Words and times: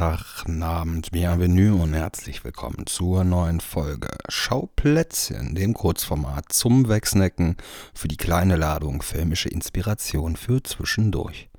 Tag, 0.00 0.46
Abend, 0.62 1.10
Bienvenue 1.10 1.74
und 1.74 1.92
herzlich 1.92 2.42
willkommen 2.42 2.86
zur 2.86 3.22
neuen 3.22 3.60
Folge 3.60 4.08
Schauplätzchen, 4.30 5.54
dem 5.54 5.74
Kurzformat 5.74 6.46
zum 6.48 6.88
Wegsnacken 6.88 7.58
für 7.92 8.08
die 8.08 8.16
kleine 8.16 8.56
Ladung 8.56 9.02
filmische 9.02 9.50
Inspiration 9.50 10.36
für 10.36 10.62
zwischendurch. 10.62 11.50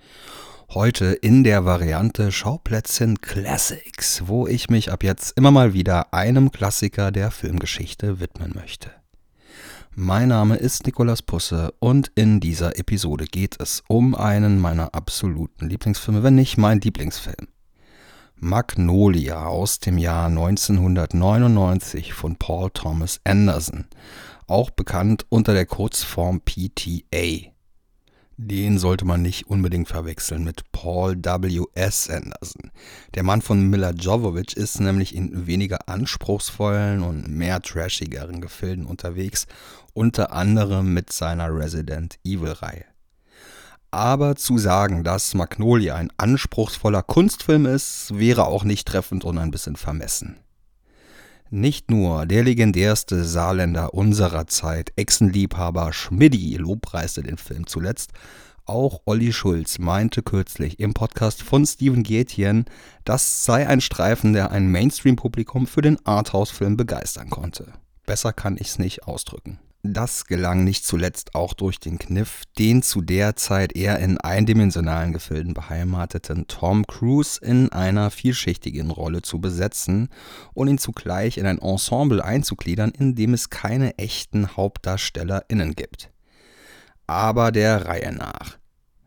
Heute 0.71 1.13
in 1.13 1.43
der 1.43 1.65
Variante 1.65 2.31
Schauplätzchen 2.31 3.21
Classics, 3.21 4.23
wo 4.25 4.47
ich 4.47 4.71
mich 4.71 4.91
ab 4.91 5.03
jetzt 5.03 5.37
immer 5.37 5.51
mal 5.51 5.75
wieder 5.75 6.11
einem 6.11 6.49
Klassiker 6.49 7.11
der 7.11 7.29
Filmgeschichte 7.29 8.19
widmen 8.19 8.53
möchte. 8.55 8.89
Mein 9.93 10.29
Name 10.29 10.55
ist 10.55 10.87
Nikolas 10.87 11.21
Pusse 11.21 11.75
und 11.77 12.11
in 12.15 12.39
dieser 12.39 12.79
Episode 12.79 13.25
geht 13.25 13.61
es 13.61 13.83
um 13.87 14.15
einen 14.15 14.59
meiner 14.59 14.95
absoluten 14.95 15.69
Lieblingsfilme, 15.69 16.23
wenn 16.23 16.33
nicht 16.33 16.57
mein 16.57 16.81
Lieblingsfilm. 16.81 17.47
Magnolia 18.43 19.45
aus 19.45 19.79
dem 19.79 19.99
Jahr 19.99 20.25
1999 20.25 22.13
von 22.13 22.37
Paul 22.37 22.71
Thomas 22.73 23.21
Anderson, 23.23 23.85
auch 24.47 24.71
bekannt 24.71 25.27
unter 25.29 25.53
der 25.53 25.67
Kurzform 25.67 26.41
PTA. 26.41 27.51
Den 28.37 28.79
sollte 28.79 29.05
man 29.05 29.21
nicht 29.21 29.45
unbedingt 29.45 29.89
verwechseln 29.89 30.43
mit 30.43 30.63
Paul 30.71 31.17
W.S. 31.17 32.09
Anderson. 32.09 32.71
Der 33.13 33.21
Mann 33.21 33.43
von 33.43 33.69
Mila 33.69 33.91
Jovovich 33.91 34.57
ist 34.57 34.79
nämlich 34.79 35.13
in 35.15 35.45
weniger 35.45 35.87
anspruchsvollen 35.87 37.03
und 37.03 37.29
mehr 37.29 37.61
trashigeren 37.61 38.41
Gefilden 38.41 38.87
unterwegs, 38.87 39.45
unter 39.93 40.31
anderem 40.31 40.95
mit 40.95 41.13
seiner 41.13 41.55
Resident 41.55 42.17
Evil-Reihe. 42.23 42.85
Aber 43.91 44.37
zu 44.37 44.57
sagen, 44.57 45.03
dass 45.03 45.33
Magnolia 45.33 45.95
ein 45.95 46.13
anspruchsvoller 46.15 47.03
Kunstfilm 47.03 47.65
ist, 47.65 48.17
wäre 48.17 48.45
auch 48.45 48.63
nicht 48.63 48.87
treffend 48.87 49.25
und 49.25 49.37
ein 49.37 49.51
bisschen 49.51 49.75
vermessen. 49.75 50.37
Nicht 51.49 51.91
nur 51.91 52.25
der 52.25 52.45
legendärste 52.45 53.25
Saarländer 53.25 53.93
unserer 53.93 54.47
Zeit, 54.47 54.93
Echsenliebhaber 54.95 55.91
Schmidti, 55.91 56.55
lobpreiste 56.55 57.23
den 57.23 57.37
Film 57.37 57.67
zuletzt, 57.67 58.13
auch 58.63 59.01
Olli 59.03 59.33
Schulz 59.33 59.77
meinte 59.77 60.23
kürzlich 60.23 60.79
im 60.79 60.93
Podcast 60.93 61.41
von 61.41 61.65
Steven 61.65 62.03
Gätjen, 62.03 62.63
das 63.03 63.43
sei 63.43 63.67
ein 63.67 63.81
Streifen, 63.81 64.31
der 64.31 64.51
ein 64.51 64.71
Mainstream-Publikum 64.71 65.67
für 65.67 65.81
den 65.81 65.97
Arthouse-Film 66.05 66.77
begeistern 66.77 67.29
konnte. 67.29 67.73
Besser 68.05 68.31
kann 68.31 68.55
ich's 68.55 68.79
nicht 68.79 69.03
ausdrücken. 69.03 69.59
Das 69.83 70.25
gelang 70.25 70.63
nicht 70.63 70.85
zuletzt 70.85 71.33
auch 71.33 71.55
durch 71.55 71.79
den 71.79 71.97
Kniff, 71.97 72.43
den 72.59 72.83
zu 72.83 73.01
der 73.01 73.35
Zeit 73.35 73.75
eher 73.75 73.97
in 73.97 74.19
eindimensionalen 74.19 75.11
Gefilden 75.11 75.55
beheimateten 75.55 76.45
Tom 76.45 76.85
Cruise 76.85 77.43
in 77.43 77.71
einer 77.71 78.11
vielschichtigen 78.11 78.91
Rolle 78.91 79.23
zu 79.23 79.41
besetzen 79.41 80.09
und 80.53 80.67
ihn 80.67 80.77
zugleich 80.77 81.39
in 81.39 81.47
ein 81.47 81.57
Ensemble 81.57 82.23
einzugliedern, 82.23 82.91
in 82.91 83.15
dem 83.15 83.33
es 83.33 83.49
keine 83.49 83.97
echten 83.97 84.55
HauptdarstellerInnen 84.55 85.73
gibt. 85.73 86.11
Aber 87.07 87.51
der 87.51 87.87
Reihe 87.87 88.13
nach. 88.13 88.60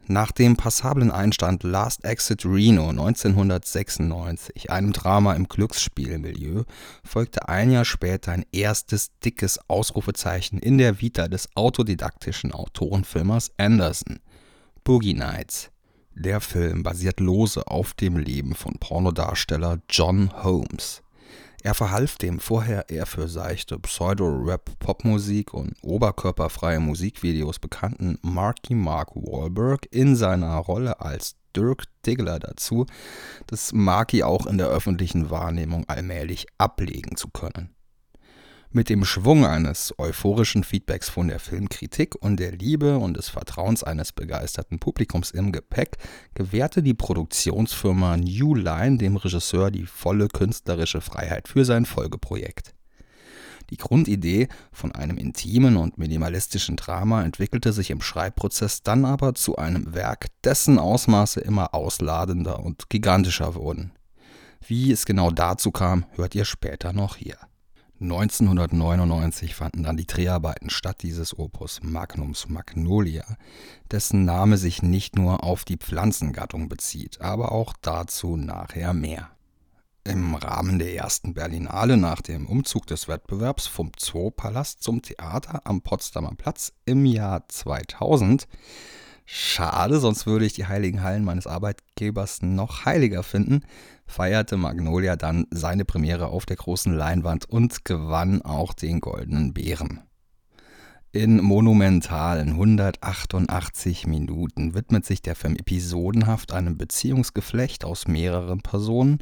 Nach 0.06 0.32
dem 0.32 0.56
passablen 0.56 1.10
Einstand 1.10 1.62
Last 1.62 2.04
Exit 2.04 2.44
Reno 2.44 2.90
1996, 2.90 4.70
einem 4.70 4.92
Drama 4.92 5.32
im 5.32 5.48
Glücksspielmilieu, 5.48 6.64
folgte 7.02 7.48
ein 7.48 7.70
Jahr 7.70 7.86
später 7.86 8.32
ein 8.32 8.44
erstes 8.52 9.18
dickes 9.20 9.58
Ausrufezeichen 9.66 10.58
in 10.58 10.76
der 10.76 11.00
Vita 11.00 11.26
des 11.26 11.48
autodidaktischen 11.54 12.52
Autorenfilmers 12.52 13.52
Anderson, 13.56 14.20
Boogie 14.84 15.14
Nights. 15.14 15.70
Der 16.14 16.42
Film 16.42 16.82
basiert 16.82 17.18
lose 17.18 17.66
auf 17.66 17.94
dem 17.94 18.18
Leben 18.18 18.54
von 18.54 18.74
Pornodarsteller 18.74 19.78
John 19.88 20.30
Holmes. 20.44 21.02
Er 21.64 21.72
verhalf 21.72 22.18
dem 22.18 22.40
vorher 22.40 22.90
eher 22.90 23.06
für 23.06 23.26
seichte 23.26 23.78
Pseudo-Rap-Popmusik 23.78 25.54
und 25.54 25.72
oberkörperfreie 25.82 26.78
Musikvideos 26.78 27.58
bekannten 27.58 28.18
Marky 28.20 28.74
Mark 28.74 29.16
Wahlberg 29.16 29.88
in 29.90 30.14
seiner 30.14 30.56
Rolle 30.56 31.00
als 31.00 31.36
Dirk 31.56 31.84
Diggler 32.04 32.38
dazu, 32.38 32.84
das 33.46 33.72
Marky 33.72 34.22
auch 34.22 34.44
in 34.44 34.58
der 34.58 34.68
öffentlichen 34.68 35.30
Wahrnehmung 35.30 35.88
allmählich 35.88 36.48
ablegen 36.58 37.16
zu 37.16 37.28
können. 37.28 37.74
Mit 38.76 38.88
dem 38.88 39.04
Schwung 39.04 39.46
eines 39.46 39.94
euphorischen 39.98 40.64
Feedbacks 40.64 41.08
von 41.08 41.28
der 41.28 41.38
Filmkritik 41.38 42.16
und 42.20 42.40
der 42.40 42.50
Liebe 42.50 42.98
und 42.98 43.16
des 43.16 43.28
Vertrauens 43.28 43.84
eines 43.84 44.10
begeisterten 44.10 44.80
Publikums 44.80 45.30
im 45.30 45.52
Gepäck 45.52 45.96
gewährte 46.34 46.82
die 46.82 46.92
Produktionsfirma 46.92 48.16
New 48.16 48.56
Line 48.56 48.98
dem 48.98 49.14
Regisseur 49.14 49.70
die 49.70 49.86
volle 49.86 50.26
künstlerische 50.26 51.00
Freiheit 51.00 51.46
für 51.46 51.64
sein 51.64 51.84
Folgeprojekt. 51.84 52.74
Die 53.70 53.76
Grundidee 53.76 54.48
von 54.72 54.90
einem 54.90 55.18
intimen 55.18 55.76
und 55.76 55.96
minimalistischen 55.96 56.74
Drama 56.74 57.22
entwickelte 57.22 57.72
sich 57.72 57.92
im 57.92 58.00
Schreibprozess 58.00 58.82
dann 58.82 59.04
aber 59.04 59.36
zu 59.36 59.54
einem 59.54 59.94
Werk, 59.94 60.26
dessen 60.42 60.80
Ausmaße 60.80 61.38
immer 61.38 61.74
ausladender 61.74 62.58
und 62.58 62.90
gigantischer 62.90 63.54
wurden. 63.54 63.92
Wie 64.66 64.90
es 64.90 65.06
genau 65.06 65.30
dazu 65.30 65.70
kam, 65.70 66.06
hört 66.16 66.34
ihr 66.34 66.44
später 66.44 66.92
noch 66.92 67.14
hier. 67.14 67.36
1999 68.00 69.54
fanden 69.54 69.84
dann 69.84 69.96
die 69.96 70.06
Dreharbeiten 70.06 70.68
statt 70.68 71.02
dieses 71.02 71.38
Opus 71.38 71.80
Magnums 71.82 72.48
Magnolia, 72.48 73.24
dessen 73.90 74.24
Name 74.24 74.56
sich 74.56 74.82
nicht 74.82 75.16
nur 75.16 75.44
auf 75.44 75.64
die 75.64 75.76
Pflanzengattung 75.76 76.68
bezieht, 76.68 77.20
aber 77.20 77.52
auch 77.52 77.72
dazu 77.80 78.36
nachher 78.36 78.94
mehr. 78.94 79.30
Im 80.02 80.34
Rahmen 80.34 80.78
der 80.78 80.94
ersten 80.94 81.34
Berlinale 81.34 81.96
nach 81.96 82.20
dem 82.20 82.46
Umzug 82.46 82.86
des 82.86 83.08
Wettbewerbs 83.08 83.68
vom 83.68 83.92
Zoopalast 83.96 84.82
zum 84.82 85.00
Theater 85.00 85.62
am 85.64 85.80
Potsdamer 85.80 86.34
Platz 86.36 86.72
im 86.84 87.06
Jahr 87.06 87.48
2000 87.48 88.46
Schade, 89.26 90.00
sonst 90.00 90.26
würde 90.26 90.44
ich 90.44 90.52
die 90.52 90.66
heiligen 90.66 91.02
Hallen 91.02 91.24
meines 91.24 91.46
Arbeitgebers 91.46 92.42
noch 92.42 92.84
heiliger 92.84 93.22
finden, 93.22 93.62
feierte 94.06 94.56
Magnolia 94.56 95.16
dann 95.16 95.46
seine 95.50 95.84
Premiere 95.84 96.28
auf 96.28 96.44
der 96.44 96.56
großen 96.56 96.92
Leinwand 96.92 97.48
und 97.48 97.84
gewann 97.84 98.42
auch 98.42 98.74
den 98.74 99.00
Goldenen 99.00 99.54
Bären. 99.54 100.02
In 101.10 101.40
monumentalen 101.42 102.50
188 102.50 104.06
Minuten 104.06 104.74
widmet 104.74 105.06
sich 105.06 105.22
der 105.22 105.36
Film 105.36 105.54
episodenhaft 105.54 106.52
einem 106.52 106.76
Beziehungsgeflecht 106.76 107.84
aus 107.84 108.08
mehreren 108.08 108.60
Personen, 108.60 109.18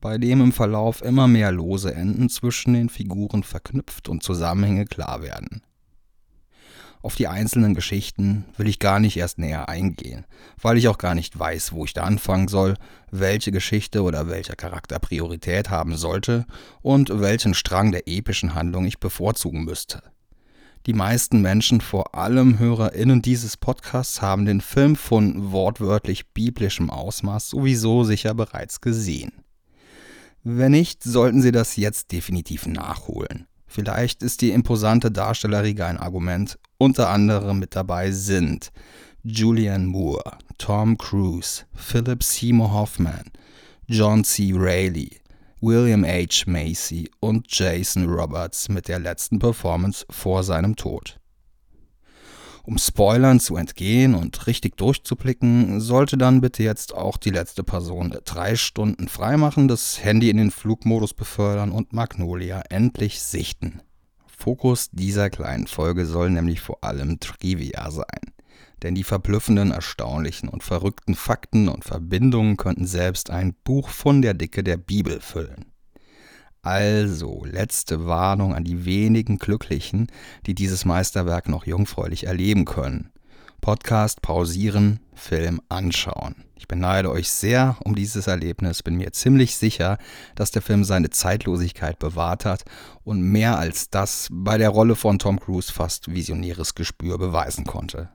bei 0.00 0.16
dem 0.16 0.40
im 0.40 0.52
Verlauf 0.52 1.02
immer 1.02 1.28
mehr 1.28 1.52
lose 1.52 1.94
Enden 1.94 2.28
zwischen 2.28 2.72
den 2.72 2.88
Figuren 2.88 3.42
verknüpft 3.42 4.08
und 4.08 4.22
Zusammenhänge 4.22 4.86
klar 4.86 5.22
werden. 5.22 5.62
Auf 7.00 7.14
die 7.14 7.28
einzelnen 7.28 7.74
Geschichten 7.74 8.44
will 8.56 8.66
ich 8.66 8.80
gar 8.80 8.98
nicht 8.98 9.16
erst 9.16 9.38
näher 9.38 9.68
eingehen, 9.68 10.26
weil 10.60 10.76
ich 10.76 10.88
auch 10.88 10.98
gar 10.98 11.14
nicht 11.14 11.38
weiß, 11.38 11.72
wo 11.72 11.84
ich 11.84 11.94
da 11.94 12.02
anfangen 12.02 12.48
soll, 12.48 12.74
welche 13.10 13.52
Geschichte 13.52 14.02
oder 14.02 14.28
welcher 14.28 14.56
Charakter 14.56 14.98
Priorität 14.98 15.70
haben 15.70 15.96
sollte 15.96 16.44
und 16.82 17.20
welchen 17.20 17.54
Strang 17.54 17.92
der 17.92 18.08
epischen 18.08 18.54
Handlung 18.54 18.84
ich 18.84 18.98
bevorzugen 18.98 19.64
müsste. 19.64 20.02
Die 20.86 20.92
meisten 20.92 21.40
Menschen, 21.40 21.80
vor 21.80 22.14
allem 22.14 22.58
HörerInnen 22.58 23.22
dieses 23.22 23.56
Podcasts, 23.56 24.22
haben 24.22 24.46
den 24.46 24.60
Film 24.60 24.96
von 24.96 25.52
wortwörtlich 25.52 26.28
biblischem 26.28 26.90
Ausmaß 26.90 27.50
sowieso 27.50 28.04
sicher 28.04 28.34
bereits 28.34 28.80
gesehen. 28.80 29.32
Wenn 30.44 30.72
nicht, 30.72 31.02
sollten 31.02 31.42
Sie 31.42 31.52
das 31.52 31.76
jetzt 31.76 32.10
definitiv 32.10 32.66
nachholen. 32.66 33.46
Vielleicht 33.68 34.22
ist 34.22 34.40
die 34.40 34.50
imposante 34.50 35.10
Darstellerriege 35.10 35.86
ein 35.86 35.98
Argument. 35.98 36.58
Unter 36.78 37.10
anderem 37.10 37.58
mit 37.58 37.76
dabei 37.76 38.10
sind 38.10 38.72
Julianne 39.22 39.86
Moore, 39.86 40.38
Tom 40.56 40.96
Cruise, 40.96 41.64
Philip 41.74 42.22
Seymour 42.22 42.72
Hoffman, 42.72 43.30
John 43.86 44.24
C. 44.24 44.52
Reilly, 44.54 45.20
William 45.60 46.04
H. 46.04 46.44
Macy 46.46 47.10
und 47.20 47.46
Jason 47.48 48.08
Roberts 48.08 48.68
mit 48.68 48.88
der 48.88 49.00
letzten 49.00 49.38
Performance 49.38 50.06
vor 50.08 50.42
seinem 50.42 50.74
Tod. 50.74 51.18
Um 52.68 52.76
Spoilern 52.76 53.40
zu 53.40 53.56
entgehen 53.56 54.14
und 54.14 54.46
richtig 54.46 54.76
durchzublicken, 54.76 55.80
sollte 55.80 56.18
dann 56.18 56.42
bitte 56.42 56.62
jetzt 56.62 56.94
auch 56.94 57.16
die 57.16 57.30
letzte 57.30 57.64
Person 57.64 58.14
drei 58.26 58.56
Stunden 58.56 59.08
freimachen, 59.08 59.68
das 59.68 60.04
Handy 60.04 60.28
in 60.28 60.36
den 60.36 60.50
Flugmodus 60.50 61.14
befördern 61.14 61.72
und 61.72 61.94
Magnolia 61.94 62.60
endlich 62.68 63.22
sichten. 63.22 63.80
Fokus 64.26 64.90
dieser 64.90 65.30
kleinen 65.30 65.66
Folge 65.66 66.04
soll 66.04 66.28
nämlich 66.28 66.60
vor 66.60 66.84
allem 66.84 67.20
Trivia 67.20 67.90
sein. 67.90 68.34
Denn 68.82 68.94
die 68.94 69.02
verblüffenden, 69.02 69.70
erstaunlichen 69.70 70.50
und 70.50 70.62
verrückten 70.62 71.14
Fakten 71.14 71.70
und 71.70 71.86
Verbindungen 71.86 72.58
könnten 72.58 72.86
selbst 72.86 73.30
ein 73.30 73.54
Buch 73.64 73.88
von 73.88 74.20
der 74.20 74.34
Dicke 74.34 74.62
der 74.62 74.76
Bibel 74.76 75.22
füllen. 75.22 75.72
Also, 76.62 77.44
letzte 77.44 78.06
Warnung 78.06 78.54
an 78.54 78.64
die 78.64 78.84
wenigen 78.84 79.38
Glücklichen, 79.38 80.08
die 80.46 80.54
dieses 80.54 80.84
Meisterwerk 80.84 81.48
noch 81.48 81.66
jungfräulich 81.66 82.26
erleben 82.26 82.64
können. 82.64 83.10
Podcast 83.60 84.22
pausieren, 84.22 85.00
Film 85.14 85.60
anschauen. 85.68 86.44
Ich 86.54 86.68
beneide 86.68 87.10
euch 87.10 87.30
sehr 87.30 87.76
um 87.84 87.94
dieses 87.94 88.26
Erlebnis, 88.26 88.82
bin 88.82 88.96
mir 88.96 89.12
ziemlich 89.12 89.56
sicher, 89.56 89.98
dass 90.34 90.50
der 90.50 90.62
Film 90.62 90.84
seine 90.84 91.10
Zeitlosigkeit 91.10 91.98
bewahrt 91.98 92.44
hat 92.44 92.64
und 93.04 93.22
mehr 93.22 93.58
als 93.58 93.90
das 93.90 94.28
bei 94.30 94.58
der 94.58 94.70
Rolle 94.70 94.96
von 94.96 95.18
Tom 95.18 95.40
Cruise 95.40 95.72
fast 95.72 96.12
visionäres 96.12 96.74
Gespür 96.74 97.18
beweisen 97.18 97.64
konnte. 97.64 98.10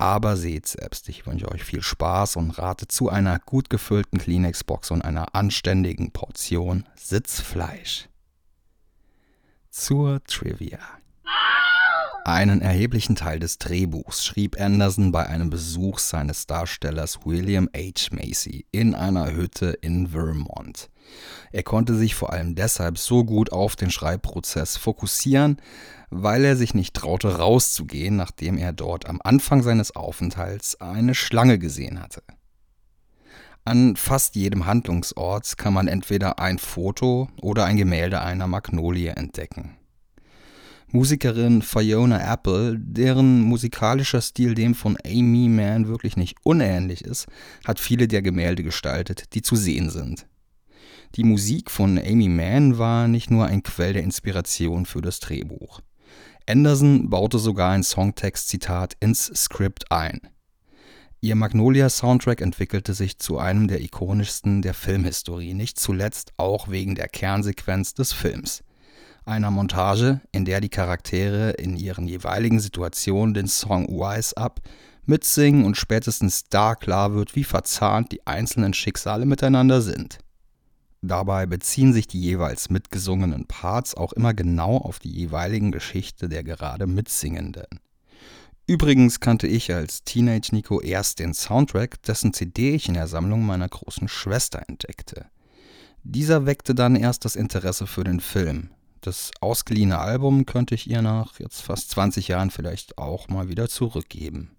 Aber 0.00 0.38
seht 0.38 0.66
selbst, 0.66 1.10
ich 1.10 1.26
wünsche 1.26 1.52
euch 1.52 1.62
viel 1.62 1.82
Spaß 1.82 2.36
und 2.36 2.52
rate 2.52 2.88
zu 2.88 3.10
einer 3.10 3.38
gut 3.38 3.68
gefüllten 3.68 4.18
Kleenex-Box 4.18 4.92
und 4.92 5.02
einer 5.02 5.34
anständigen 5.34 6.10
Portion 6.10 6.86
Sitzfleisch. 6.96 8.08
Zur 9.68 10.24
Trivia. 10.24 10.78
Einen 12.24 12.62
erheblichen 12.62 13.14
Teil 13.14 13.40
des 13.40 13.58
Drehbuchs 13.58 14.24
schrieb 14.24 14.58
Anderson 14.58 15.12
bei 15.12 15.26
einem 15.26 15.50
Besuch 15.50 15.98
seines 15.98 16.46
Darstellers 16.46 17.26
William 17.26 17.68
H. 17.76 18.08
Macy 18.12 18.64
in 18.72 18.94
einer 18.94 19.34
Hütte 19.34 19.76
in 19.82 20.08
Vermont. 20.08 20.88
Er 21.52 21.62
konnte 21.62 21.94
sich 21.94 22.14
vor 22.14 22.32
allem 22.32 22.54
deshalb 22.54 22.96
so 22.96 23.24
gut 23.24 23.52
auf 23.52 23.76
den 23.76 23.90
Schreibprozess 23.90 24.78
fokussieren, 24.78 25.60
weil 26.10 26.44
er 26.44 26.56
sich 26.56 26.74
nicht 26.74 26.94
traute 26.94 27.38
rauszugehen, 27.38 28.16
nachdem 28.16 28.58
er 28.58 28.72
dort 28.72 29.08
am 29.08 29.20
Anfang 29.22 29.62
seines 29.62 29.94
Aufenthalts 29.94 30.80
eine 30.80 31.14
Schlange 31.14 31.58
gesehen 31.58 32.02
hatte. 32.02 32.22
An 33.64 33.94
fast 33.96 34.34
jedem 34.34 34.66
Handlungsort 34.66 35.56
kann 35.56 35.74
man 35.74 35.86
entweder 35.86 36.38
ein 36.38 36.58
Foto 36.58 37.28
oder 37.40 37.64
ein 37.64 37.76
Gemälde 37.76 38.20
einer 38.20 38.46
Magnolie 38.46 39.10
entdecken. 39.10 39.76
Musikerin 40.92 41.62
Fiona 41.62 42.32
Apple, 42.32 42.76
deren 42.76 43.42
musikalischer 43.42 44.20
Stil 44.20 44.54
dem 44.54 44.74
von 44.74 44.98
Amy 45.04 45.48
Mann 45.48 45.86
wirklich 45.86 46.16
nicht 46.16 46.38
unähnlich 46.42 47.04
ist, 47.04 47.28
hat 47.64 47.78
viele 47.78 48.08
der 48.08 48.22
Gemälde 48.22 48.64
gestaltet, 48.64 49.34
die 49.34 49.42
zu 49.42 49.54
sehen 49.54 49.90
sind. 49.90 50.26
Die 51.14 51.22
Musik 51.22 51.70
von 51.70 51.96
Amy 51.96 52.28
Mann 52.28 52.78
war 52.78 53.06
nicht 53.06 53.30
nur 53.30 53.46
ein 53.46 53.62
Quell 53.62 53.92
der 53.92 54.02
Inspiration 54.02 54.84
für 54.84 55.00
das 55.00 55.20
Drehbuch. 55.20 55.80
Anderson 56.46 57.10
baute 57.10 57.38
sogar 57.38 57.72
ein 57.72 57.82
Songtext-Zitat 57.82 58.96
ins 59.00 59.26
Skript 59.26 59.90
ein. 59.90 60.20
Ihr 61.20 61.36
Magnolia-Soundtrack 61.36 62.40
entwickelte 62.40 62.94
sich 62.94 63.18
zu 63.18 63.38
einem 63.38 63.68
der 63.68 63.80
ikonischsten 63.80 64.62
der 64.62 64.74
Filmhistorie, 64.74 65.54
nicht 65.54 65.78
zuletzt 65.78 66.32
auch 66.38 66.68
wegen 66.68 66.94
der 66.94 67.08
Kernsequenz 67.08 67.94
des 67.94 68.12
Films 68.12 68.64
einer 69.24 69.50
Montage, 69.50 70.20
in 70.32 70.44
der 70.44 70.60
die 70.60 70.68
Charaktere 70.68 71.50
in 71.50 71.76
ihren 71.76 72.06
jeweiligen 72.06 72.60
Situationen 72.60 73.34
den 73.34 73.46
Song 73.46 73.86
Wise 73.88 74.36
Up 74.36 74.60
mitsingen 75.06 75.64
und 75.64 75.76
spätestens 75.76 76.44
da 76.48 76.74
klar 76.74 77.14
wird, 77.14 77.36
wie 77.36 77.44
verzahnt 77.44 78.12
die 78.12 78.26
einzelnen 78.26 78.74
Schicksale 78.74 79.26
miteinander 79.26 79.80
sind. 79.82 80.18
Dabei 81.02 81.46
beziehen 81.46 81.92
sich 81.92 82.06
die 82.06 82.20
jeweils 82.20 82.68
mitgesungenen 82.68 83.46
Parts 83.46 83.94
auch 83.94 84.12
immer 84.12 84.34
genau 84.34 84.76
auf 84.76 84.98
die 84.98 85.10
jeweiligen 85.10 85.72
Geschichte 85.72 86.28
der 86.28 86.44
gerade 86.44 86.86
Mitsingenden. 86.86 87.80
Übrigens 88.66 89.20
kannte 89.20 89.46
ich 89.46 89.72
als 89.72 90.04
Teenage 90.04 90.50
Nico 90.52 90.80
erst 90.80 91.18
den 91.18 91.34
Soundtrack, 91.34 92.02
dessen 92.02 92.32
CD 92.32 92.74
ich 92.74 92.88
in 92.88 92.94
der 92.94 93.08
Sammlung 93.08 93.44
meiner 93.44 93.68
großen 93.68 94.08
Schwester 94.08 94.62
entdeckte. 94.68 95.26
Dieser 96.02 96.46
weckte 96.46 96.74
dann 96.74 96.96
erst 96.96 97.24
das 97.24 97.36
Interesse 97.36 97.86
für 97.86 98.04
den 98.04 98.20
Film, 98.20 98.70
das 99.00 99.30
ausgeliehene 99.40 99.98
Album 99.98 100.44
könnte 100.44 100.74
ich 100.74 100.88
ihr 100.90 101.00
nach 101.00 101.38
jetzt 101.40 101.62
fast 101.62 101.90
20 101.90 102.28
Jahren 102.28 102.50
vielleicht 102.50 102.98
auch 102.98 103.28
mal 103.28 103.48
wieder 103.48 103.68
zurückgeben. 103.68 104.56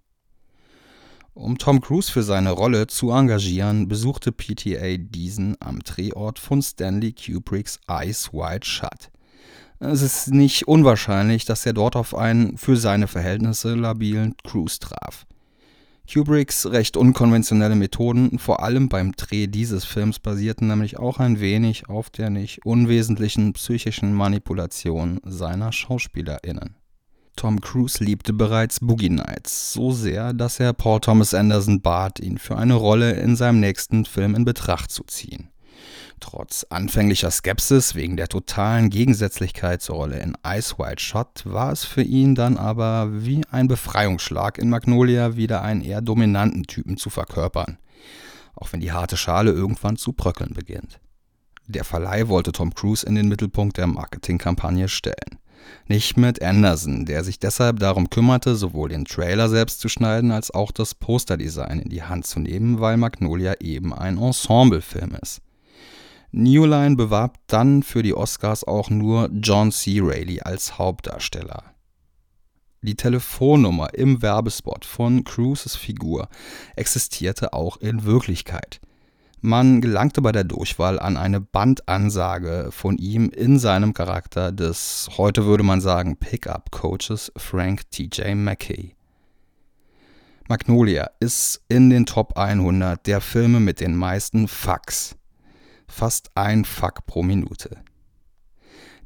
Um 1.34 1.56
Tom 1.56 1.80
Cruise 1.80 2.12
für 2.12 2.22
seine 2.22 2.50
Rolle 2.50 2.88
zu 2.88 3.10
engagieren, 3.10 3.88
besuchte 3.88 4.32
PTA 4.32 4.98
diesen 4.98 5.56
am 5.60 5.78
Drehort 5.78 6.38
von 6.38 6.60
Stanley 6.60 7.14
Kubricks 7.14 7.80
Eyes 7.88 8.34
Wide 8.34 8.66
Shut. 8.66 9.10
Es 9.78 10.02
ist 10.02 10.28
nicht 10.28 10.68
unwahrscheinlich, 10.68 11.46
dass 11.46 11.64
er 11.64 11.72
dort 11.72 11.96
auf 11.96 12.14
einen 12.14 12.58
für 12.58 12.76
seine 12.76 13.08
Verhältnisse 13.08 13.74
labilen 13.74 14.34
Cruise 14.44 14.78
traf. 14.78 15.26
Kubricks 16.12 16.66
recht 16.66 16.98
unkonventionelle 16.98 17.76
Methoden, 17.76 18.38
vor 18.38 18.62
allem 18.62 18.90
beim 18.90 19.12
Dreh 19.12 19.46
dieses 19.46 19.86
Films, 19.86 20.18
basierten 20.18 20.68
nämlich 20.68 20.98
auch 20.98 21.18
ein 21.18 21.40
wenig 21.40 21.88
auf 21.88 22.10
der 22.10 22.28
nicht 22.28 22.66
unwesentlichen 22.66 23.54
psychischen 23.54 24.12
Manipulation 24.12 25.18
seiner 25.24 25.72
SchauspielerInnen. 25.72 26.81
Tom 27.36 27.60
Cruise 27.60 28.02
liebte 28.02 28.32
bereits 28.32 28.80
Boogie 28.80 29.08
Nights 29.08 29.72
so 29.72 29.92
sehr, 29.92 30.32
dass 30.32 30.60
er 30.60 30.72
Paul 30.72 31.00
Thomas 31.00 31.34
Anderson 31.34 31.80
bat, 31.80 32.20
ihn 32.20 32.38
für 32.38 32.56
eine 32.56 32.74
Rolle 32.74 33.12
in 33.12 33.36
seinem 33.36 33.60
nächsten 33.60 34.04
Film 34.04 34.34
in 34.34 34.44
Betracht 34.44 34.90
zu 34.90 35.04
ziehen. 35.04 35.48
Trotz 36.20 36.64
anfänglicher 36.70 37.32
Skepsis 37.32 37.96
wegen 37.96 38.16
der 38.16 38.28
totalen 38.28 38.90
Gegensätzlichkeit 38.90 39.82
zur 39.82 39.96
Rolle 39.96 40.20
in 40.20 40.36
Ice 40.46 40.78
White 40.78 41.02
Shot 41.02 41.42
war 41.44 41.72
es 41.72 41.84
für 41.84 42.02
ihn 42.02 42.36
dann 42.36 42.56
aber 42.56 43.08
wie 43.24 43.44
ein 43.50 43.66
Befreiungsschlag 43.66 44.58
in 44.58 44.70
Magnolia 44.70 45.34
wieder 45.34 45.62
einen 45.62 45.80
eher 45.80 46.00
dominanten 46.00 46.62
Typen 46.62 46.96
zu 46.96 47.10
verkörpern, 47.10 47.78
auch 48.54 48.72
wenn 48.72 48.78
die 48.78 48.92
harte 48.92 49.16
Schale 49.16 49.50
irgendwann 49.50 49.96
zu 49.96 50.12
bröckeln 50.12 50.54
beginnt. 50.54 51.00
Der 51.66 51.84
Verleih 51.84 52.28
wollte 52.28 52.52
Tom 52.52 52.72
Cruise 52.72 53.04
in 53.04 53.16
den 53.16 53.28
Mittelpunkt 53.28 53.76
der 53.76 53.88
Marketingkampagne 53.88 54.88
stellen. 54.88 55.40
Nicht 55.88 56.16
mit 56.16 56.42
Anderson, 56.42 57.04
der 57.04 57.24
sich 57.24 57.38
deshalb 57.38 57.78
darum 57.80 58.10
kümmerte, 58.10 58.56
sowohl 58.56 58.88
den 58.88 59.04
Trailer 59.04 59.48
selbst 59.48 59.80
zu 59.80 59.88
schneiden 59.88 60.30
als 60.30 60.50
auch 60.50 60.70
das 60.70 60.94
Posterdesign 60.94 61.80
in 61.80 61.88
die 61.88 62.02
Hand 62.02 62.26
zu 62.26 62.40
nehmen, 62.40 62.80
weil 62.80 62.96
Magnolia 62.96 63.54
eben 63.60 63.92
ein 63.92 64.18
Ensemblefilm 64.18 65.16
ist. 65.20 65.40
New 66.30 66.64
Line 66.64 66.96
bewarb 66.96 67.38
dann 67.46 67.82
für 67.82 68.02
die 68.02 68.14
Oscars 68.14 68.64
auch 68.64 68.88
nur 68.88 69.28
John 69.32 69.70
C. 69.70 70.00
Reilly 70.02 70.40
als 70.40 70.78
Hauptdarsteller. 70.78 71.64
Die 72.80 72.96
Telefonnummer 72.96 73.94
im 73.94 74.22
Werbespot 74.22 74.84
von 74.84 75.24
Cruises 75.24 75.76
Figur 75.76 76.28
existierte 76.74 77.52
auch 77.52 77.76
in 77.76 78.04
Wirklichkeit. 78.04 78.80
Man 79.44 79.80
gelangte 79.80 80.22
bei 80.22 80.30
der 80.30 80.44
Durchwahl 80.44 81.00
an 81.00 81.16
eine 81.16 81.40
Bandansage 81.40 82.68
von 82.70 82.96
ihm 82.98 83.28
in 83.28 83.58
seinem 83.58 83.92
Charakter 83.92 84.52
des, 84.52 85.10
heute 85.18 85.46
würde 85.46 85.64
man 85.64 85.80
sagen, 85.80 86.16
Pickup-Coaches 86.16 87.32
Frank 87.36 87.90
T.J. 87.90 88.36
McKay. 88.36 88.94
Magnolia 90.48 91.10
ist 91.18 91.60
in 91.68 91.90
den 91.90 92.06
Top 92.06 92.38
100 92.38 93.04
der 93.04 93.20
Filme 93.20 93.58
mit 93.58 93.80
den 93.80 93.96
meisten 93.96 94.46
Fucks 94.46 95.16
fast 95.88 96.30
ein 96.36 96.64
Fuck 96.64 97.04
pro 97.06 97.24
Minute. 97.24 97.82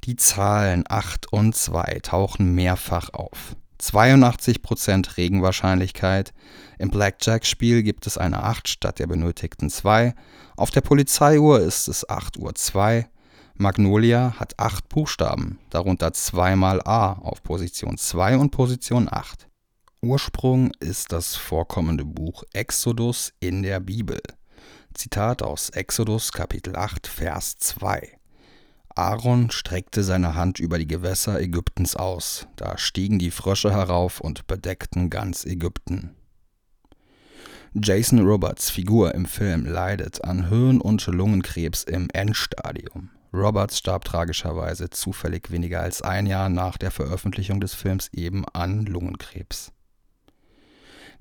Die 0.04 0.16
Zahlen 0.16 0.84
8 0.86 1.32
und 1.32 1.56
2 1.56 2.00
tauchen 2.02 2.54
mehrfach 2.54 3.08
auf. 3.14 3.56
82% 3.80 5.16
Regenwahrscheinlichkeit. 5.16 6.32
Im 6.78 6.90
Blackjack-Spiel 6.90 7.82
gibt 7.82 8.06
es 8.06 8.18
eine 8.18 8.42
8 8.42 8.68
statt 8.68 8.98
der 8.98 9.06
benötigten 9.06 9.70
2. 9.70 10.14
Auf 10.56 10.70
der 10.70 10.80
Polizeiuhr 10.80 11.60
ist 11.60 11.88
es 11.88 12.08
8 12.08 12.38
Uhr 12.38 12.54
2. 12.54 13.08
Magnolia 13.54 14.34
hat 14.38 14.58
8 14.58 14.88
Buchstaben, 14.88 15.58
darunter 15.70 16.12
zweimal 16.12 16.82
A 16.84 17.12
auf 17.14 17.42
Position 17.42 17.96
2 17.96 18.36
und 18.36 18.50
Position 18.50 19.08
8. 19.10 19.48
Ursprung 20.02 20.72
ist 20.78 21.12
das 21.12 21.36
vorkommende 21.36 22.04
Buch 22.04 22.44
Exodus 22.52 23.32
in 23.40 23.62
der 23.62 23.80
Bibel. 23.80 24.20
Zitat 24.94 25.42
aus 25.42 25.70
Exodus 25.70 26.32
Kapitel 26.32 26.76
8, 26.76 27.06
Vers 27.06 27.56
2. 27.58 28.15
Aaron 28.96 29.50
streckte 29.50 30.02
seine 30.02 30.34
Hand 30.34 30.58
über 30.58 30.78
die 30.78 30.86
Gewässer 30.86 31.38
Ägyptens 31.38 31.96
aus, 31.96 32.46
da 32.56 32.78
stiegen 32.78 33.18
die 33.18 33.30
Frösche 33.30 33.70
herauf 33.70 34.20
und 34.22 34.46
bedeckten 34.46 35.10
ganz 35.10 35.44
Ägypten. 35.44 36.16
Jason 37.74 38.20
Roberts 38.20 38.70
Figur 38.70 39.14
im 39.14 39.26
Film 39.26 39.66
leidet 39.66 40.24
an 40.24 40.48
Hirn- 40.48 40.80
und 40.80 41.06
Lungenkrebs 41.06 41.84
im 41.84 42.08
Endstadium. 42.14 43.10
Roberts 43.34 43.76
starb 43.76 44.06
tragischerweise 44.06 44.88
zufällig 44.88 45.50
weniger 45.50 45.82
als 45.82 46.00
ein 46.00 46.24
Jahr 46.24 46.48
nach 46.48 46.78
der 46.78 46.90
Veröffentlichung 46.90 47.60
des 47.60 47.74
Films 47.74 48.08
eben 48.14 48.46
an 48.54 48.86
Lungenkrebs. 48.86 49.72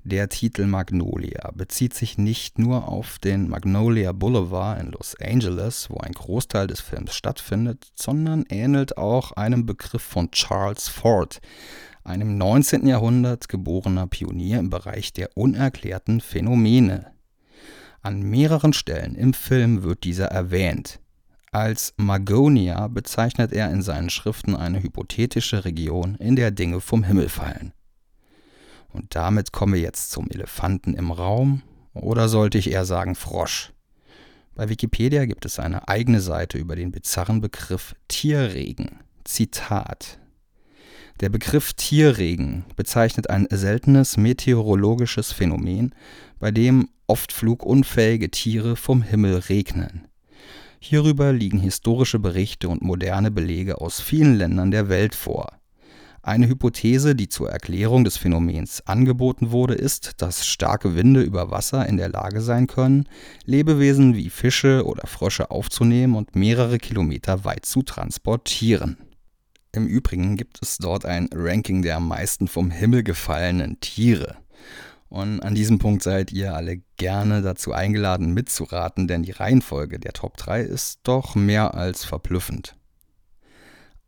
Der 0.08 0.28
Titel 0.28 0.66
Magnolia 0.66 1.50
bezieht 1.56 1.92
sich 1.92 2.16
nicht 2.16 2.60
nur 2.60 2.86
auf 2.86 3.18
den 3.18 3.48
Magnolia 3.48 4.12
Boulevard 4.12 4.80
in 4.80 4.92
Los 4.92 5.16
Angeles, 5.20 5.90
wo 5.90 5.98
ein 5.98 6.12
Großteil 6.12 6.68
des 6.68 6.78
Films 6.78 7.12
stattfindet, 7.12 7.88
sondern 7.96 8.44
ähnelt 8.48 8.98
auch 8.98 9.32
einem 9.32 9.66
Begriff 9.66 10.02
von 10.02 10.30
Charles 10.30 10.86
Ford, 10.86 11.40
einem 12.04 12.38
19. 12.38 12.86
Jahrhundert 12.86 13.48
geborener 13.48 14.06
Pionier 14.06 14.60
im 14.60 14.70
Bereich 14.70 15.12
der 15.12 15.36
unerklärten 15.36 16.20
Phänomene. 16.20 17.10
An 18.00 18.22
mehreren 18.22 18.74
Stellen 18.74 19.16
im 19.16 19.34
Film 19.34 19.82
wird 19.82 20.04
dieser 20.04 20.26
erwähnt. 20.26 21.00
Als 21.50 21.94
Magonia 21.96 22.86
bezeichnet 22.86 23.52
er 23.52 23.72
in 23.72 23.82
seinen 23.82 24.10
Schriften 24.10 24.54
eine 24.54 24.80
hypothetische 24.80 25.64
Region, 25.64 26.14
in 26.20 26.36
der 26.36 26.52
Dinge 26.52 26.80
vom 26.80 27.02
Himmel 27.02 27.28
fallen. 27.28 27.72
Und 28.92 29.14
damit 29.14 29.52
kommen 29.52 29.74
wir 29.74 29.80
jetzt 29.80 30.10
zum 30.10 30.28
Elefanten 30.30 30.94
im 30.94 31.10
Raum. 31.10 31.62
Oder 31.92 32.28
sollte 32.28 32.58
ich 32.58 32.70
eher 32.70 32.84
sagen 32.84 33.14
Frosch? 33.14 33.72
Bei 34.54 34.68
Wikipedia 34.68 35.26
gibt 35.26 35.44
es 35.44 35.58
eine 35.58 35.86
eigene 35.88 36.20
Seite 36.20 36.58
über 36.58 36.76
den 36.76 36.90
bizarren 36.90 37.40
Begriff 37.40 37.94
Tierregen. 38.08 39.00
Zitat. 39.24 40.18
Der 41.20 41.30
Begriff 41.30 41.72
Tierregen 41.72 42.64
bezeichnet 42.76 43.30
ein 43.30 43.46
seltenes 43.50 44.16
meteorologisches 44.16 45.32
Phänomen, 45.32 45.94
bei 46.38 46.50
dem 46.50 46.88
oft 47.06 47.32
flugunfähige 47.32 48.30
Tiere 48.30 48.76
vom 48.76 49.02
Himmel 49.02 49.36
regnen. 49.36 50.08
Hierüber 50.78 51.32
liegen 51.32 51.58
historische 51.58 52.18
Berichte 52.18 52.68
und 52.68 52.82
moderne 52.82 53.30
Belege 53.30 53.80
aus 53.80 54.00
vielen 54.00 54.36
Ländern 54.36 54.70
der 54.70 54.88
Welt 54.88 55.14
vor. 55.14 55.58
Eine 56.26 56.48
Hypothese, 56.48 57.14
die 57.14 57.28
zur 57.28 57.50
Erklärung 57.50 58.02
des 58.02 58.16
Phänomens 58.16 58.84
angeboten 58.84 59.52
wurde, 59.52 59.74
ist, 59.74 60.20
dass 60.20 60.44
starke 60.44 60.96
Winde 60.96 61.22
über 61.22 61.52
Wasser 61.52 61.88
in 61.88 61.98
der 61.98 62.08
Lage 62.08 62.40
sein 62.40 62.66
können, 62.66 63.08
Lebewesen 63.44 64.16
wie 64.16 64.28
Fische 64.28 64.84
oder 64.84 65.06
Frösche 65.06 65.52
aufzunehmen 65.52 66.16
und 66.16 66.34
mehrere 66.34 66.78
Kilometer 66.78 67.44
weit 67.44 67.64
zu 67.64 67.82
transportieren. 67.82 68.96
Im 69.70 69.86
Übrigen 69.86 70.36
gibt 70.36 70.58
es 70.60 70.78
dort 70.78 71.06
ein 71.06 71.28
Ranking 71.32 71.82
der 71.82 71.98
am 71.98 72.08
meisten 72.08 72.48
vom 72.48 72.72
Himmel 72.72 73.04
gefallenen 73.04 73.78
Tiere. 73.78 74.34
Und 75.08 75.38
an 75.38 75.54
diesem 75.54 75.78
Punkt 75.78 76.02
seid 76.02 76.32
ihr 76.32 76.56
alle 76.56 76.82
gerne 76.96 77.40
dazu 77.40 77.70
eingeladen 77.72 78.34
mitzuraten, 78.34 79.06
denn 79.06 79.22
die 79.22 79.30
Reihenfolge 79.30 80.00
der 80.00 80.12
Top 80.12 80.36
3 80.38 80.62
ist 80.62 80.98
doch 81.04 81.36
mehr 81.36 81.74
als 81.74 82.04
verblüffend. 82.04 82.74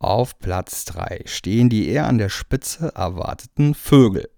Auf 0.01 0.39
Platz 0.39 0.85
3 0.85 1.23
stehen 1.25 1.69
die 1.69 1.89
eher 1.89 2.07
an 2.07 2.19
der 2.19 2.29
Spitze 2.29 2.93
erwarteten 2.95 3.75
Vögel. 3.75 4.29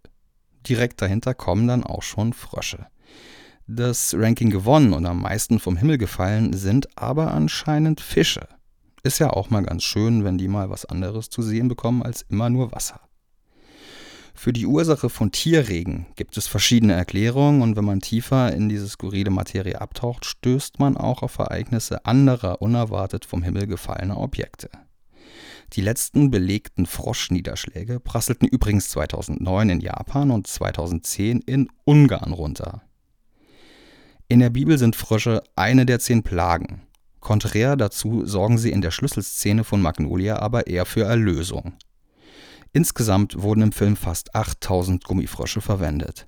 Direkt 0.66 1.02
dahinter 1.02 1.34
kommen 1.34 1.68
dann 1.68 1.84
auch 1.84 2.02
schon 2.02 2.32
Frösche. 2.32 2.86
Das 3.66 4.14
Ranking 4.16 4.48
gewonnen 4.48 4.94
und 4.94 5.04
am 5.04 5.20
meisten 5.20 5.60
vom 5.60 5.76
Himmel 5.76 5.98
gefallen 5.98 6.54
sind 6.54 6.88
aber 6.96 7.34
anscheinend 7.34 8.00
Fische. 8.00 8.48
Ist 9.02 9.18
ja 9.18 9.30
auch 9.30 9.50
mal 9.50 9.62
ganz 9.62 9.82
schön, 9.82 10.24
wenn 10.24 10.38
die 10.38 10.48
mal 10.48 10.70
was 10.70 10.86
anderes 10.86 11.28
zu 11.28 11.42
sehen 11.42 11.68
bekommen 11.68 12.02
als 12.02 12.22
immer 12.22 12.48
nur 12.48 12.72
Wasser. 12.72 13.00
Für 14.34 14.54
die 14.54 14.64
Ursache 14.64 15.10
von 15.10 15.30
Tierregen 15.30 16.06
gibt 16.16 16.38
es 16.38 16.46
verschiedene 16.46 16.94
Erklärungen 16.94 17.60
und 17.60 17.76
wenn 17.76 17.84
man 17.84 18.00
tiefer 18.00 18.50
in 18.54 18.70
diese 18.70 18.88
skurrile 18.88 19.30
Materie 19.30 19.78
abtaucht, 19.78 20.24
stößt 20.24 20.78
man 20.78 20.96
auch 20.96 21.22
auf 21.22 21.38
Ereignisse 21.38 22.06
anderer 22.06 22.62
unerwartet 22.62 23.26
vom 23.26 23.42
Himmel 23.42 23.66
gefallener 23.66 24.16
Objekte. 24.16 24.70
Die 25.74 25.80
letzten 25.82 26.30
belegten 26.30 26.84
Froschniederschläge 26.86 28.00
prasselten 28.00 28.48
übrigens 28.48 28.88
2009 28.90 29.70
in 29.70 29.80
Japan 29.80 30.30
und 30.32 30.46
2010 30.46 31.40
in 31.40 31.68
Ungarn 31.84 32.32
runter. 32.32 32.82
In 34.26 34.40
der 34.40 34.50
Bibel 34.50 34.78
sind 34.78 34.96
Frösche 34.96 35.42
eine 35.54 35.86
der 35.86 36.00
zehn 36.00 36.22
Plagen. 36.22 36.82
Konträr 37.20 37.76
dazu 37.76 38.26
sorgen 38.26 38.58
sie 38.58 38.72
in 38.72 38.80
der 38.80 38.90
Schlüsselszene 38.90 39.62
von 39.62 39.80
Magnolia 39.82 40.38
aber 40.38 40.66
eher 40.66 40.86
für 40.86 41.04
Erlösung. 41.04 41.74
Insgesamt 42.72 43.42
wurden 43.42 43.62
im 43.62 43.72
Film 43.72 43.96
fast 43.96 44.34
8000 44.34 45.04
Gummifrösche 45.04 45.60
verwendet. 45.60 46.26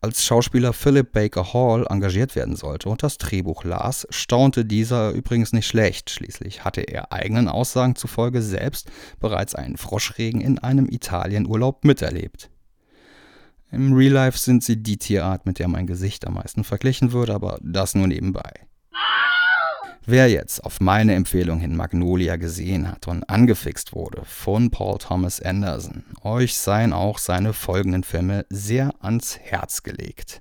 Als 0.00 0.24
Schauspieler 0.24 0.72
Philip 0.72 1.10
Baker 1.10 1.52
Hall 1.52 1.84
engagiert 1.90 2.36
werden 2.36 2.54
sollte 2.54 2.88
und 2.88 3.02
das 3.02 3.18
Drehbuch 3.18 3.64
las, 3.64 4.06
staunte 4.10 4.64
dieser 4.64 5.10
übrigens 5.10 5.52
nicht 5.52 5.66
schlecht. 5.66 6.10
Schließlich 6.10 6.64
hatte 6.64 6.82
er 6.82 7.12
eigenen 7.12 7.48
Aussagen 7.48 7.96
zufolge 7.96 8.40
selbst 8.40 8.92
bereits 9.18 9.56
einen 9.56 9.76
Froschregen 9.76 10.40
in 10.40 10.60
einem 10.60 10.86
Italienurlaub 10.88 11.84
miterlebt. 11.84 12.48
Im 13.72 13.92
Real 13.92 14.12
Life 14.12 14.38
sind 14.38 14.62
sie 14.62 14.80
die 14.80 14.98
Tierart, 14.98 15.46
mit 15.46 15.58
der 15.58 15.66
mein 15.66 15.88
Gesicht 15.88 16.28
am 16.28 16.34
meisten 16.34 16.62
verglichen 16.62 17.10
wird, 17.10 17.30
aber 17.30 17.58
das 17.60 17.96
nur 17.96 18.06
nebenbei. 18.06 18.67
Wer 20.10 20.30
jetzt 20.30 20.64
auf 20.64 20.80
meine 20.80 21.14
Empfehlung 21.14 21.60
hin 21.60 21.76
Magnolia 21.76 22.36
gesehen 22.36 22.90
hat 22.90 23.06
und 23.08 23.28
angefixt 23.28 23.92
wurde 23.92 24.22
von 24.24 24.70
Paul 24.70 24.96
Thomas 24.96 25.38
Anderson, 25.38 26.02
euch 26.22 26.56
seien 26.56 26.94
auch 26.94 27.18
seine 27.18 27.52
folgenden 27.52 28.04
Filme 28.04 28.46
sehr 28.48 28.94
ans 29.00 29.38
Herz 29.38 29.82
gelegt. 29.82 30.40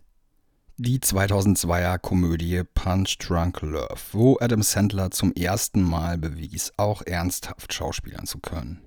Die 0.78 1.00
2002er 1.00 1.98
Komödie 1.98 2.64
Punch 2.76 3.18
Drunk 3.18 3.62
Love, 3.62 3.98
wo 4.14 4.38
Adam 4.40 4.62
Sandler 4.62 5.12
zum 5.12 5.34
ersten 5.34 5.82
Mal 5.82 6.18
bewies, 6.18 6.72
auch 6.78 7.02
ernsthaft 7.02 7.74
schauspielern 7.74 8.26
zu 8.26 8.40
können. 8.40 8.80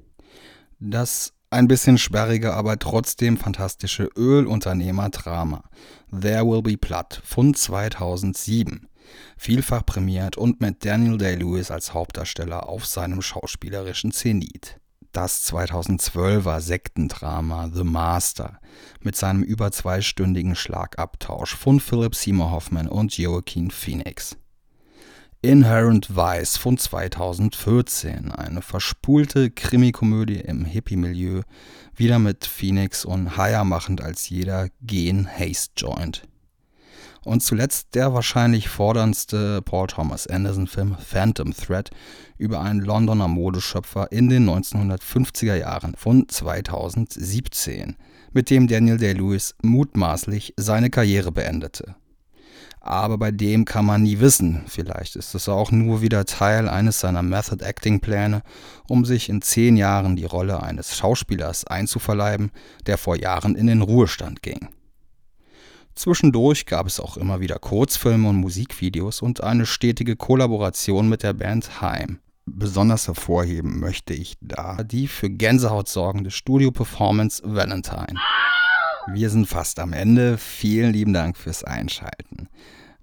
Das 0.78 1.34
ein 1.50 1.68
bisschen 1.68 1.98
sperrige, 1.98 2.54
aber 2.54 2.78
trotzdem 2.78 3.36
fantastische 3.36 4.08
Ölunternehmer-Drama 4.16 5.62
There 6.10 6.46
Will 6.46 6.62
Be 6.62 6.78
Blood 6.78 7.20
von 7.22 7.52
2007 7.52 8.86
vielfach 9.36 9.84
prämiert 9.84 10.36
und 10.36 10.60
mit 10.60 10.84
Daniel 10.84 11.18
Day-Lewis 11.18 11.70
als 11.70 11.94
Hauptdarsteller 11.94 12.68
auf 12.68 12.86
seinem 12.86 13.22
schauspielerischen 13.22 14.12
Zenit. 14.12 14.80
Das 15.12 15.50
2012er 15.52 16.60
Sektendrama 16.60 17.68
The 17.74 17.82
Master 17.82 18.60
mit 19.00 19.16
seinem 19.16 19.42
über 19.42 19.72
zweistündigen 19.72 20.54
Schlagabtausch 20.54 21.56
von 21.56 21.80
Philip 21.80 22.14
Seymour 22.14 22.52
Hoffman 22.52 22.88
und 22.88 23.18
Joaquin 23.18 23.72
Phoenix. 23.72 24.36
Inherent 25.42 26.14
Vice 26.14 26.58
von 26.58 26.76
2014, 26.76 28.30
eine 28.30 28.60
verspulte 28.60 29.50
Krimikomödie 29.50 30.40
im 30.40 30.66
Hippie-Milieu, 30.66 31.42
wieder 31.96 32.18
mit 32.18 32.44
Phoenix 32.44 33.06
und 33.06 33.36
machend 33.64 34.02
als 34.02 34.28
jeder 34.28 34.68
Gen 34.82 35.26
Haste 35.26 35.72
Joint. 35.78 36.28
Und 37.24 37.42
zuletzt 37.42 37.94
der 37.94 38.14
wahrscheinlich 38.14 38.68
forderndste 38.68 39.60
Paul 39.62 39.88
Thomas 39.88 40.26
Anderson-Film 40.26 40.96
Phantom 40.98 41.54
Thread 41.54 41.90
über 42.38 42.60
einen 42.60 42.80
Londoner 42.80 43.28
Modeschöpfer 43.28 44.10
in 44.10 44.28
den 44.28 44.48
1950er 44.48 45.54
Jahren 45.54 45.94
von 45.96 46.28
2017, 46.28 47.96
mit 48.32 48.48
dem 48.48 48.68
Daniel 48.68 48.96
Day-Lewis 48.96 49.54
mutmaßlich 49.62 50.54
seine 50.56 50.88
Karriere 50.88 51.30
beendete. 51.30 51.94
Aber 52.80 53.18
bei 53.18 53.30
dem 53.30 53.66
kann 53.66 53.84
man 53.84 54.02
nie 54.02 54.20
wissen. 54.20 54.62
Vielleicht 54.66 55.14
ist 55.16 55.34
es 55.34 55.50
auch 55.50 55.70
nur 55.70 56.00
wieder 56.00 56.24
Teil 56.24 56.66
eines 56.66 57.00
seiner 57.00 57.22
Method 57.22 57.62
Acting 57.62 58.00
Pläne, 58.00 58.42
um 58.88 59.04
sich 59.04 59.28
in 59.28 59.42
zehn 59.42 59.76
Jahren 59.76 60.16
die 60.16 60.24
Rolle 60.24 60.62
eines 60.62 60.96
Schauspielers 60.96 61.66
einzuverleiben, 61.66 62.50
der 62.86 62.96
vor 62.96 63.16
Jahren 63.16 63.54
in 63.54 63.66
den 63.66 63.82
Ruhestand 63.82 64.42
ging. 64.42 64.68
Zwischendurch 66.00 66.64
gab 66.64 66.86
es 66.86 66.98
auch 66.98 67.18
immer 67.18 67.40
wieder 67.40 67.58
Kurzfilme 67.58 68.30
und 68.30 68.36
Musikvideos 68.36 69.20
und 69.20 69.44
eine 69.44 69.66
stetige 69.66 70.16
Kollaboration 70.16 71.10
mit 71.10 71.22
der 71.22 71.34
Band 71.34 71.82
Heim. 71.82 72.20
Besonders 72.46 73.06
hervorheben 73.06 73.80
möchte 73.80 74.14
ich 74.14 74.38
da 74.40 74.82
die 74.82 75.08
für 75.08 75.28
Gänsehaut 75.28 75.88
sorgende 75.88 76.30
Studio-Performance 76.30 77.42
Valentine. 77.44 78.18
Wir 79.12 79.28
sind 79.28 79.46
fast 79.46 79.78
am 79.78 79.92
Ende. 79.92 80.38
Vielen 80.38 80.94
lieben 80.94 81.12
Dank 81.12 81.36
fürs 81.36 81.64
Einschalten. 81.64 82.48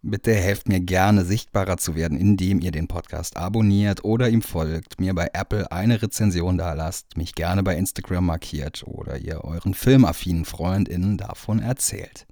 Bitte 0.02 0.34
helft 0.34 0.68
mir 0.68 0.80
gerne, 0.80 1.24
sichtbarer 1.24 1.78
zu 1.78 1.94
werden, 1.94 2.18
indem 2.18 2.62
ihr 2.62 2.72
den 2.72 2.88
Podcast 2.88 3.38
abonniert 3.38 4.06
oder 4.06 4.28
ihm 4.28 4.42
folgt, 4.42 5.00
mir 5.00 5.14
bei 5.14 5.30
Apple 5.34 5.72
eine 5.72 6.02
Rezension 6.02 6.58
da 6.58 6.74
lasst, 6.74 7.16
mich 7.16 7.36
gerne 7.36 7.62
bei 7.62 7.76
Instagram 7.76 8.26
markiert 8.26 8.84
oder 8.88 9.20
ihr 9.20 9.44
euren 9.44 9.76
filmaffinen 9.76 10.46
FreundInnen 10.46 11.18
davon 11.18 11.60
erzählt. 11.60 12.26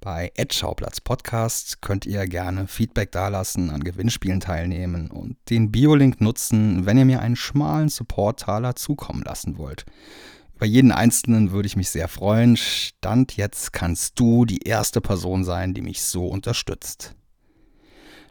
Bei 0.00 0.32
Schauplatz 0.50 1.00
Podcast 1.00 1.82
könnt 1.82 2.06
ihr 2.06 2.26
gerne 2.26 2.68
Feedback 2.68 3.10
dalassen, 3.12 3.70
an 3.70 3.82
Gewinnspielen 3.82 4.40
teilnehmen 4.40 5.10
und 5.10 5.36
den 5.50 5.72
Biolink 5.72 6.20
nutzen, 6.20 6.86
wenn 6.86 6.98
ihr 6.98 7.04
mir 7.04 7.20
einen 7.20 7.36
schmalen 7.36 7.88
Support-Taler 7.88 8.76
zukommen 8.76 9.22
lassen 9.22 9.58
wollt. 9.58 9.84
Über 10.54 10.66
jeden 10.66 10.92
einzelnen 10.92 11.50
würde 11.50 11.66
ich 11.66 11.76
mich 11.76 11.90
sehr 11.90 12.08
freuen. 12.08 12.56
Stand 12.56 13.36
jetzt 13.36 13.72
kannst 13.72 14.18
du 14.18 14.44
die 14.44 14.62
erste 14.62 15.00
Person 15.00 15.44
sein, 15.44 15.74
die 15.74 15.82
mich 15.82 16.02
so 16.02 16.26
unterstützt. 16.28 17.14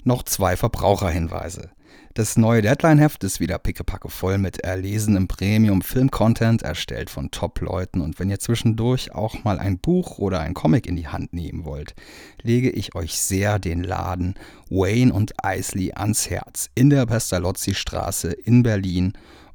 Noch 0.03 0.23
zwei 0.23 0.55
Verbraucherhinweise. 0.55 1.71
Das 2.17 2.37
neue 2.37 2.61
Deadline-Heft 2.61 3.25
ist 3.25 3.41
wieder 3.41 3.59
pickepacke 3.59 4.07
voll 4.07 4.37
mit 4.37 4.61
erlesenem 4.61 5.27
Premium-Film-Content, 5.27 6.61
erstellt 6.61 7.09
von 7.09 7.29
Top-Leuten. 7.29 7.99
Und 7.99 8.21
wenn 8.21 8.29
ihr 8.29 8.39
zwischendurch 8.39 9.13
auch 9.13 9.43
mal 9.43 9.59
ein 9.59 9.79
Buch 9.79 10.17
oder 10.17 10.39
ein 10.39 10.53
Comic 10.53 10.87
in 10.87 10.95
die 10.95 11.09
Hand 11.09 11.33
nehmen 11.33 11.65
wollt, 11.65 11.93
lege 12.41 12.69
ich 12.69 12.95
euch 12.95 13.19
sehr 13.19 13.59
den 13.59 13.83
Laden 13.83 14.35
Wayne 14.69 15.11
und 15.11 15.33
Isley 15.45 15.91
ans 15.93 16.29
Herz 16.29 16.69
in 16.73 16.89
der 16.89 17.05
Pestalozzi-Straße 17.05 18.31
in 18.31 18.63
Berlin 18.63 19.11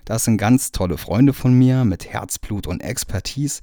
Das 0.06 0.26
sind 0.26 0.38
ganz 0.38 0.74
tolle 0.74 0.98
Freunde 0.98 1.32
von 1.32 1.54
mir 1.54 1.86
mit 1.86 2.12
Herzblut 2.12 2.68
und 2.68 2.84
Expertise 2.84 3.62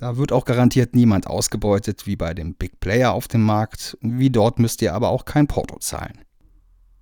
da 0.00 0.16
wird 0.16 0.32
auch 0.32 0.46
garantiert 0.46 0.94
niemand 0.94 1.26
ausgebeutet 1.26 2.06
wie 2.06 2.16
bei 2.16 2.32
dem 2.32 2.54
Big 2.54 2.80
Player 2.80 3.12
auf 3.12 3.28
dem 3.28 3.42
Markt. 3.42 3.98
Wie 4.00 4.30
dort 4.30 4.58
müsst 4.58 4.80
ihr 4.80 4.94
aber 4.94 5.10
auch 5.10 5.26
kein 5.26 5.46
Porto 5.46 5.78
zahlen. 5.78 6.24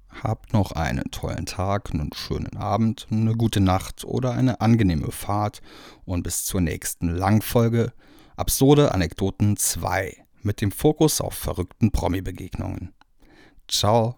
Habt 0.08 0.52
noch 0.52 0.72
einen 0.72 1.08
tollen 1.12 1.46
Tag, 1.46 1.92
einen 1.92 2.12
schönen 2.12 2.56
Abend, 2.56 3.06
eine 3.08 3.36
gute 3.36 3.60
Nacht 3.60 4.04
oder 4.04 4.32
eine 4.32 4.60
angenehme 4.60 5.12
Fahrt 5.12 5.62
und 6.06 6.24
bis 6.24 6.44
zur 6.44 6.60
nächsten 6.60 7.08
Langfolge 7.08 7.92
Absurde 8.36 8.92
Anekdoten 8.92 9.56
2 9.56 10.16
mit 10.42 10.60
dem 10.60 10.72
Fokus 10.72 11.20
auf 11.20 11.34
verrückten 11.34 11.92
Promi-Begegnungen. 11.92 12.94
Ciao 13.68 14.17